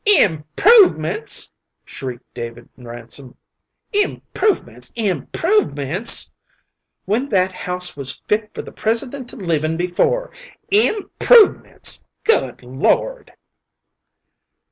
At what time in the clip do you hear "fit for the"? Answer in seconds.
8.27-8.71